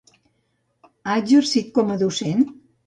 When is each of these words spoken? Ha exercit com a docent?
Ha 1.03 1.19
exercit 1.21 1.71
com 1.81 1.97
a 1.99 2.03
docent? 2.05 2.45